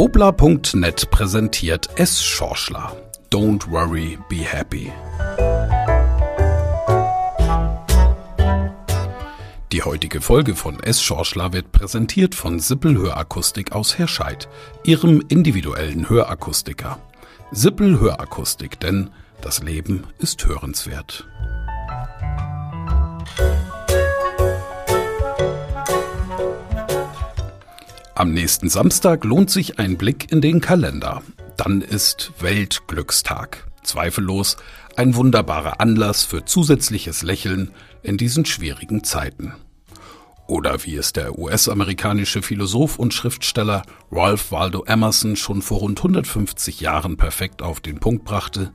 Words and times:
Wobla.net 0.00 1.10
präsentiert 1.10 1.90
S. 1.96 2.24
Schorschler. 2.24 2.96
Don't 3.30 3.70
worry, 3.70 4.18
be 4.30 4.36
happy. 4.36 4.90
Die 9.72 9.82
heutige 9.82 10.22
Folge 10.22 10.54
von 10.54 10.82
S. 10.82 11.02
Schorschler 11.02 11.52
wird 11.52 11.70
präsentiert 11.72 12.34
von 12.34 12.60
Sippel 12.60 12.96
Hörakustik 12.96 13.72
aus 13.72 13.98
Herscheid, 13.98 14.48
ihrem 14.84 15.22
individuellen 15.28 16.08
Hörakustiker. 16.08 16.98
Sippel 17.52 18.00
Hörakustik, 18.00 18.80
denn 18.80 19.10
das 19.42 19.62
Leben 19.62 20.04
ist 20.18 20.46
hörenswert. 20.46 21.26
Am 28.20 28.34
nächsten 28.34 28.68
Samstag 28.68 29.24
lohnt 29.24 29.48
sich 29.48 29.78
ein 29.78 29.96
Blick 29.96 30.30
in 30.30 30.42
den 30.42 30.60
Kalender. 30.60 31.22
Dann 31.56 31.80
ist 31.80 32.32
Weltglückstag. 32.38 33.66
Zweifellos 33.82 34.58
ein 34.94 35.14
wunderbarer 35.14 35.80
Anlass 35.80 36.24
für 36.24 36.44
zusätzliches 36.44 37.22
Lächeln 37.22 37.70
in 38.02 38.18
diesen 38.18 38.44
schwierigen 38.44 39.04
Zeiten. 39.04 39.54
Oder 40.46 40.84
wie 40.84 40.96
es 40.96 41.14
der 41.14 41.38
US-amerikanische 41.38 42.42
Philosoph 42.42 42.98
und 42.98 43.14
Schriftsteller 43.14 43.84
Ralph 44.12 44.52
Waldo 44.52 44.84
Emerson 44.84 45.34
schon 45.34 45.62
vor 45.62 45.78
rund 45.78 46.00
150 46.00 46.78
Jahren 46.78 47.16
perfekt 47.16 47.62
auf 47.62 47.80
den 47.80 48.00
Punkt 48.00 48.26
brachte, 48.26 48.74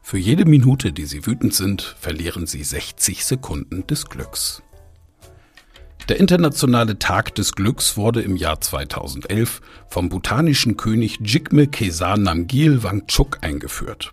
für 0.00 0.18
jede 0.18 0.44
Minute, 0.44 0.92
die 0.92 1.06
Sie 1.06 1.26
wütend 1.26 1.54
sind, 1.54 1.96
verlieren 1.98 2.46
Sie 2.46 2.62
60 2.62 3.24
Sekunden 3.24 3.84
des 3.88 4.06
Glücks. 4.06 4.62
Der 6.10 6.20
Internationale 6.20 6.98
Tag 6.98 7.34
des 7.34 7.52
Glücks 7.52 7.96
wurde 7.96 8.20
im 8.20 8.36
Jahr 8.36 8.60
2011 8.60 9.62
vom 9.88 10.10
bhutanischen 10.10 10.76
König 10.76 11.18
Jigme 11.24 11.66
Khesar 11.66 12.18
Namgyel 12.18 12.82
Wangchuk 12.82 13.38
eingeführt. 13.40 14.12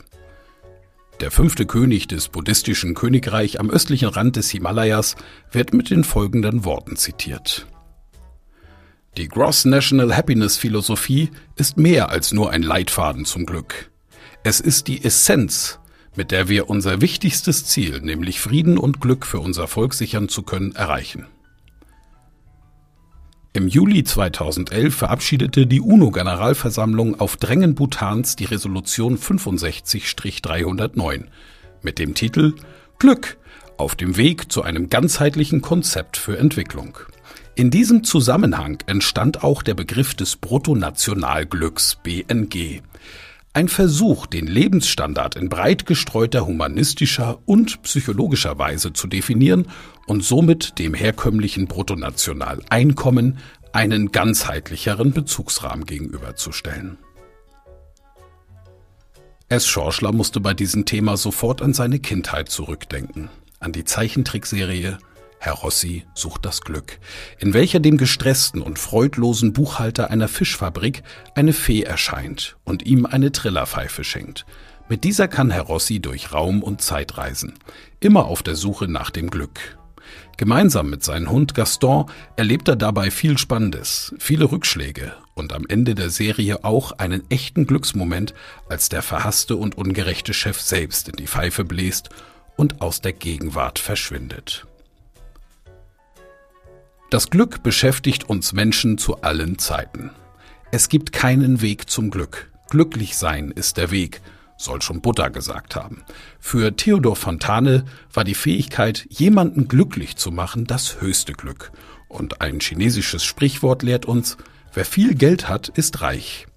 Der 1.19 1.31
fünfte 1.31 1.65
König 1.65 2.07
des 2.07 2.29
buddhistischen 2.29 2.93
Königreich 2.93 3.59
am 3.59 3.69
östlichen 3.69 4.07
Rand 4.07 4.37
des 4.37 4.49
Himalayas 4.49 5.17
wird 5.51 5.73
mit 5.73 5.89
den 5.89 6.05
folgenden 6.05 6.63
Worten 6.63 6.95
zitiert. 6.95 7.67
Die 9.17 9.27
Gross 9.27 9.65
National 9.65 10.15
Happiness 10.15 10.55
Philosophie 10.55 11.29
ist 11.57 11.75
mehr 11.75 12.07
als 12.07 12.31
nur 12.31 12.51
ein 12.51 12.63
Leitfaden 12.63 13.25
zum 13.25 13.45
Glück. 13.45 13.91
Es 14.45 14.61
ist 14.61 14.87
die 14.87 15.03
Essenz, 15.03 15.79
mit 16.15 16.31
der 16.31 16.47
wir 16.47 16.69
unser 16.69 17.01
wichtigstes 17.01 17.65
Ziel, 17.65 17.99
nämlich 17.99 18.39
Frieden 18.39 18.77
und 18.77 19.01
Glück 19.01 19.25
für 19.25 19.41
unser 19.41 19.67
Volk 19.67 19.93
sichern 19.93 20.29
zu 20.29 20.43
können, 20.43 20.73
erreichen. 20.73 21.27
Im 23.53 23.67
Juli 23.67 24.05
2011 24.05 24.95
verabschiedete 24.95 25.67
die 25.67 25.81
UNO-Generalversammlung 25.81 27.19
auf 27.19 27.35
Drängen 27.35 27.75
Bhutans 27.75 28.37
die 28.37 28.45
Resolution 28.45 29.17
65-309 29.17 31.25
mit 31.81 31.99
dem 31.99 32.13
Titel 32.13 32.53
Glück 32.97 33.37
auf 33.75 33.95
dem 33.95 34.15
Weg 34.15 34.53
zu 34.53 34.63
einem 34.63 34.87
ganzheitlichen 34.87 35.61
Konzept 35.61 36.15
für 36.15 36.37
Entwicklung. 36.37 36.97
In 37.55 37.71
diesem 37.71 38.05
Zusammenhang 38.05 38.81
entstand 38.85 39.43
auch 39.43 39.63
der 39.63 39.73
Begriff 39.73 40.15
des 40.15 40.37
Bruttonationalglücks 40.37 41.97
BNG, 42.03 42.81
ein 43.53 43.67
Versuch, 43.67 44.27
den 44.27 44.47
Lebensstandard 44.47 45.35
in 45.35 45.49
breit 45.49 45.85
gestreuter 45.85 46.45
humanistischer 46.45 47.39
und 47.45 47.81
psychologischer 47.83 48.57
Weise 48.57 48.93
zu 48.93 49.07
definieren 49.07 49.67
und 50.07 50.23
somit 50.23 50.79
dem 50.79 50.93
herkömmlichen 50.93 51.67
Bruttonationaleinkommen 51.67 53.39
einen 53.73 54.11
ganzheitlicheren 54.11 55.11
Bezugsrahmen 55.11 55.85
gegenüberzustellen. 55.85 56.97
S. 59.49 59.67
Schorschler 59.67 60.13
musste 60.13 60.39
bei 60.39 60.53
diesem 60.53 60.85
Thema 60.85 61.17
sofort 61.17 61.61
an 61.61 61.73
seine 61.73 61.99
Kindheit 61.99 62.47
zurückdenken, 62.47 63.29
an 63.59 63.73
die 63.73 63.83
Zeichentrickserie 63.83 64.97
Herr 65.43 65.53
Rossi 65.53 66.05
sucht 66.13 66.45
das 66.45 66.61
Glück, 66.61 66.99
in 67.39 67.55
welcher 67.55 67.79
dem 67.79 67.97
gestressten 67.97 68.61
und 68.61 68.77
freudlosen 68.77 69.53
Buchhalter 69.53 70.11
einer 70.11 70.27
Fischfabrik 70.27 71.01
eine 71.33 71.51
Fee 71.51 71.81
erscheint 71.81 72.57
und 72.63 72.85
ihm 72.85 73.07
eine 73.07 73.31
Trillerpfeife 73.31 74.03
schenkt. 74.03 74.45
Mit 74.87 75.03
dieser 75.03 75.27
kann 75.27 75.49
Herr 75.49 75.63
Rossi 75.63 75.99
durch 75.99 76.31
Raum 76.31 76.61
und 76.61 76.83
Zeit 76.83 77.17
reisen, 77.17 77.55
immer 77.99 78.25
auf 78.25 78.43
der 78.43 78.55
Suche 78.55 78.87
nach 78.87 79.09
dem 79.09 79.31
Glück. 79.31 79.79
Gemeinsam 80.37 80.91
mit 80.91 81.03
seinem 81.03 81.31
Hund 81.31 81.55
Gaston 81.55 82.05
erlebt 82.35 82.67
er 82.67 82.75
dabei 82.75 83.09
viel 83.09 83.39
Spannendes, 83.39 84.13
viele 84.19 84.51
Rückschläge 84.51 85.13
und 85.33 85.53
am 85.53 85.65
Ende 85.67 85.95
der 85.95 86.11
Serie 86.11 86.63
auch 86.63 86.91
einen 86.99 87.23
echten 87.31 87.65
Glücksmoment, 87.65 88.35
als 88.69 88.89
der 88.89 89.01
verhasste 89.01 89.55
und 89.55 89.75
ungerechte 89.75 90.35
Chef 90.35 90.61
selbst 90.61 91.09
in 91.09 91.15
die 91.15 91.27
Pfeife 91.27 91.65
bläst 91.65 92.09
und 92.57 92.83
aus 92.83 93.01
der 93.01 93.13
Gegenwart 93.13 93.79
verschwindet. 93.79 94.67
Das 97.11 97.29
Glück 97.29 97.61
beschäftigt 97.61 98.29
uns 98.29 98.53
Menschen 98.53 98.97
zu 98.97 99.21
allen 99.21 99.59
Zeiten. 99.59 100.11
Es 100.71 100.87
gibt 100.87 101.11
keinen 101.11 101.59
Weg 101.61 101.89
zum 101.89 102.09
Glück. 102.09 102.49
Glücklich 102.69 103.17
sein 103.17 103.51
ist 103.51 103.75
der 103.75 103.91
Weg, 103.91 104.21
soll 104.55 104.81
schon 104.81 105.01
Buddha 105.01 105.27
gesagt 105.27 105.75
haben. 105.75 106.05
Für 106.39 106.73
Theodor 106.73 107.17
Fontane 107.17 107.83
war 108.13 108.23
die 108.23 108.33
Fähigkeit, 108.33 109.07
jemanden 109.09 109.67
glücklich 109.67 110.15
zu 110.15 110.31
machen, 110.31 110.63
das 110.63 111.01
höchste 111.01 111.33
Glück. 111.33 111.73
Und 112.07 112.39
ein 112.39 112.61
chinesisches 112.61 113.25
Sprichwort 113.25 113.83
lehrt 113.83 114.05
uns, 114.05 114.37
wer 114.73 114.85
viel 114.85 115.13
Geld 115.13 115.49
hat, 115.49 115.67
ist 115.67 116.01
reich. 116.01 116.47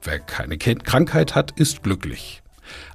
Wer 0.00 0.20
keine 0.20 0.58
Krankheit 0.58 1.34
hat, 1.34 1.58
ist 1.58 1.82
glücklich. 1.82 2.43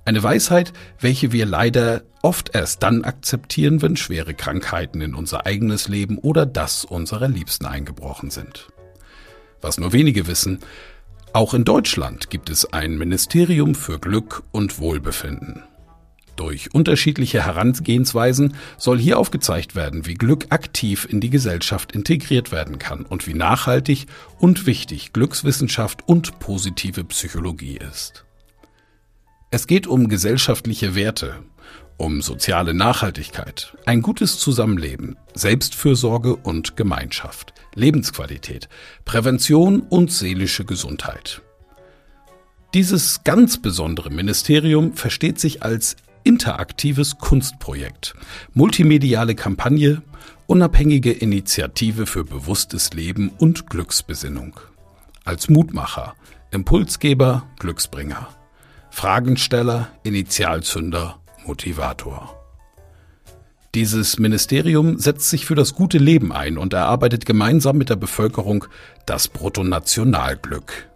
Eine 0.06 0.24
Weisheit, 0.24 0.74
welche 1.00 1.32
wir 1.32 1.46
leider 1.46 2.04
oft 2.22 2.56
erst 2.56 2.84
dann 2.84 3.04
akzeptieren, 3.04 3.82
wenn 3.82 3.96
schwere 3.96 4.34
Krankheiten 4.34 5.02
in 5.02 5.16
unser 5.16 5.46
eigenes 5.46 5.88
Leben 5.88 6.18
oder 6.18 6.46
das 6.46 6.86
unserer 6.86 7.28
Liebsten 7.28 7.66
eingebrochen 7.66 8.30
sind. 8.30 8.68
Was 9.62 9.80
nur 9.80 9.94
wenige 9.94 10.28
wissen, 10.28 10.60
auch 11.32 11.54
in 11.54 11.64
Deutschland 11.64 12.30
gibt 12.30 12.50
es 12.50 12.74
ein 12.74 12.98
Ministerium 12.98 13.76
für 13.76 14.00
Glück 14.00 14.44
und 14.52 14.80
Wohlbefinden. 14.80 15.64
Durch 16.40 16.74
unterschiedliche 16.74 17.46
Herangehensweisen 17.46 18.56
soll 18.78 18.98
hier 18.98 19.20
aufgezeigt 19.20 19.76
werden, 19.76 20.06
wie 20.06 20.14
Glück 20.14 20.48
aktiv 20.52 21.06
in 21.10 21.20
die 21.20 21.30
Gesellschaft 21.30 21.92
integriert 21.92 22.54
werden 22.54 22.80
kann 22.80 23.06
und 23.06 23.28
wie 23.28 23.34
nachhaltig 23.34 24.08
und 24.40 24.66
wichtig 24.66 25.12
Glückswissenschaft 25.12 26.08
und 26.08 26.40
positive 26.40 27.04
Psychologie 27.04 27.78
ist. 27.78 28.24
Es 29.52 29.66
geht 29.66 29.88
um 29.88 30.10
gesellschaftliche 30.10 30.94
Werte, 30.94 31.38
um 31.98 32.22
soziale 32.22 32.76
Nachhaltigkeit, 32.76 33.76
ein 33.88 34.04
gutes 34.04 34.38
Zusammenleben, 34.38 35.18
Selbstfürsorge 35.34 36.36
und 36.36 36.78
Gemeinschaft, 36.78 37.54
Lebensqualität, 37.74 38.70
Prävention 39.06 39.82
und 39.82 40.12
seelische 40.12 40.66
Gesundheit. 40.66 41.42
Dieses 42.76 43.24
ganz 43.24 43.60
besondere 43.60 44.12
Ministerium 44.12 44.94
versteht 44.94 45.40
sich 45.40 45.64
als 45.64 45.96
interaktives 46.24 47.18
Kunstprojekt, 47.18 48.14
multimediale 48.54 49.34
Kampagne, 49.34 50.04
unabhängige 50.46 51.12
Initiative 51.12 52.06
für 52.06 52.24
bewusstes 52.24 52.94
Leben 52.94 53.30
und 53.40 53.68
Glücksbesinnung. 53.68 54.60
Als 55.26 55.50
Mutmacher, 55.50 56.14
Impulsgeber, 56.52 57.48
Glücksbringer. 57.58 58.28
Fragensteller, 59.00 59.88
Initialzünder, 60.04 61.22
Motivator. 61.46 62.38
Dieses 63.74 64.20
Ministerium 64.20 64.98
setzt 64.98 65.30
sich 65.30 65.46
für 65.46 65.56
das 65.56 65.74
gute 65.74 65.98
Leben 65.98 66.34
ein 66.34 66.58
und 66.58 66.74
erarbeitet 66.74 67.26
gemeinsam 67.26 67.78
mit 67.78 67.90
der 67.90 67.96
Bevölkerung 67.96 68.66
das 69.06 69.30
Bruttonationalglück. 69.30 70.90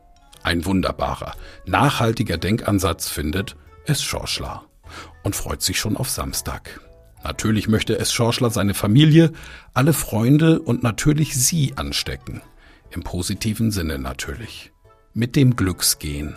Ein 0.43 0.65
wunderbarer, 0.65 1.31
nachhaltiger 1.65 2.37
Denkansatz 2.37 3.07
findet 3.07 3.55
es 3.85 4.03
Schorschler 4.03 4.65
und 5.23 5.37
freut 5.37 5.61
sich 5.61 5.79
schon 5.79 5.95
auf 5.95 6.09
Samstag. 6.09 6.81
Natürlich 7.23 7.69
möchte 7.69 7.97
es 7.97 8.11
Schorschler 8.11 8.49
seine 8.49 8.73
Familie, 8.73 9.31
alle 9.73 9.93
Freunde 9.93 10.59
und 10.59 10.83
natürlich 10.83 11.35
Sie 11.35 11.77
anstecken. 11.77 12.41
Im 12.91 13.03
positiven 13.03 13.71
Sinne 13.71 13.97
natürlich. 13.97 14.73
Mit 15.13 15.37
dem 15.37 15.55
Glücksgehen. 15.55 16.35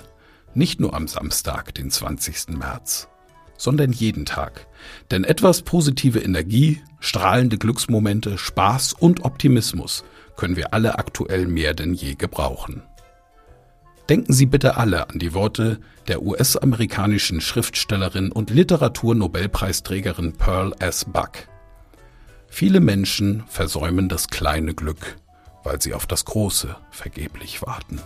Nicht 0.57 0.81
nur 0.81 0.95
am 0.95 1.07
Samstag, 1.07 1.75
den 1.75 1.91
20. 1.91 2.57
März, 2.57 3.09
sondern 3.59 3.93
jeden 3.93 4.25
Tag. 4.25 4.67
Denn 5.11 5.23
etwas 5.23 5.61
positive 5.61 6.19
Energie, 6.19 6.81
strahlende 6.99 7.59
Glücksmomente, 7.59 8.39
Spaß 8.39 8.95
und 8.95 9.27
Optimismus 9.27 10.03
können 10.35 10.57
wir 10.57 10.73
alle 10.73 10.99
aktuell 10.99 11.47
mehr 11.47 11.75
denn 11.75 11.93
je 11.93 12.15
gebrauchen. 12.15 12.83
Denken 14.09 14.33
Sie 14.33 14.47
bitte 14.47 14.79
alle 14.79 15.11
an 15.11 15.19
die 15.19 15.35
Worte 15.35 15.79
der 16.09 16.23
US-amerikanischen 16.23 17.43
Schriftstellerin 17.43 18.33
und 18.33 18.49
Literaturnobelpreisträgerin 18.49 20.39
Pearl 20.39 20.75
S. 20.79 21.05
Buck. 21.05 21.33
Viele 22.49 22.81
Menschen 22.81 23.45
versäumen 23.47 24.09
das 24.09 24.29
kleine 24.29 24.73
Glück, 24.73 25.19
weil 25.65 25.83
sie 25.83 25.93
auf 25.93 26.07
das 26.07 26.25
große 26.25 26.75
vergeblich 26.93 27.61
warten. 27.61 28.01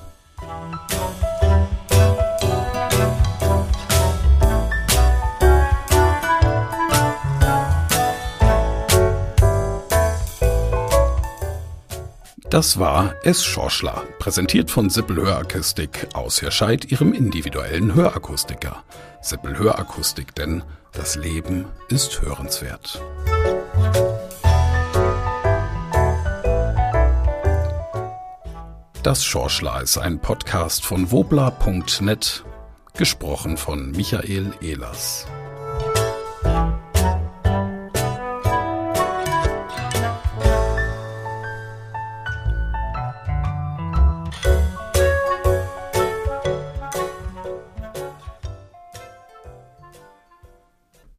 Das 12.50 12.81
war 12.81 13.14
Es 13.23 13.44
Schorschler, 13.44 14.02
präsentiert 14.19 14.73
von 14.73 14.91
Sippel 14.91 15.19
Hörakustik 15.19 16.08
aus 16.14 16.43
Herscheid, 16.43 16.91
ihrem 16.91 17.12
individuellen 17.12 17.94
Hörakustiker. 17.94 18.82
Sippel 19.23 19.56
Hörakustik, 19.56 20.35
denn 20.35 20.64
das 20.91 21.14
Leben 21.14 21.67
ist 21.91 22.20
hörenswert. 22.23 23.00
Das 29.05 29.25
Schorschler 29.25 29.81
ist 29.82 29.97
ein 29.97 30.19
Podcast 30.19 30.85
von 30.85 31.12
wobla.net, 31.12 32.44
gesprochen 32.94 33.58
von 33.58 33.93
Michael 33.93 34.55
Ehlers. 34.61 35.25